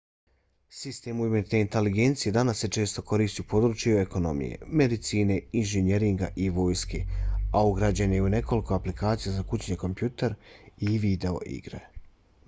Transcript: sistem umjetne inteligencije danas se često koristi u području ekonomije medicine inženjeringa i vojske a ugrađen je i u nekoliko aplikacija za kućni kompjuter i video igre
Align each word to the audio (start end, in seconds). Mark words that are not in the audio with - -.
sistem 0.75 1.19
umjetne 1.25 1.57
inteligencije 1.65 2.31
danas 2.37 2.61
se 2.63 2.69
često 2.77 3.03
koristi 3.11 3.43
u 3.45 3.45
području 3.51 3.99
ekonomije 4.05 4.69
medicine 4.81 5.37
inženjeringa 5.61 6.31
i 6.47 6.49
vojske 6.57 7.03
a 7.53 7.63
ugrađen 7.75 8.17
je 8.19 8.23
i 8.25 8.27
u 8.31 8.35
nekoliko 8.37 8.79
aplikacija 8.81 9.37
za 9.37 9.47
kućni 9.55 9.79
kompjuter 9.85 10.35
i 10.91 10.97
video 11.07 11.37
igre 11.61 11.85